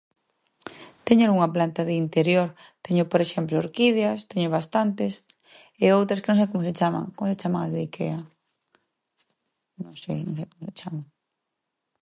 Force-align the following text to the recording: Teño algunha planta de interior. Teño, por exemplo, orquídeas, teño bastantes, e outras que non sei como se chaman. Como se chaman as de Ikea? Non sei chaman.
Teño 1.05 1.23
algunha 1.25 1.53
planta 1.55 1.81
de 1.87 1.95
interior. 2.03 2.47
Teño, 2.85 3.03
por 3.11 3.19
exemplo, 3.25 3.61
orquídeas, 3.65 4.19
teño 4.31 4.47
bastantes, 4.57 5.13
e 5.83 5.85
outras 5.97 6.19
que 6.21 6.29
non 6.29 6.37
sei 6.39 6.47
como 6.51 6.65
se 6.67 6.77
chaman. 6.79 7.05
Como 7.15 7.27
se 7.31 7.39
chaman 7.41 7.61
as 7.63 7.71
de 7.75 7.79
Ikea? 7.87 8.19
Non 9.83 9.93
sei 10.01 10.17
chaman. 10.79 11.05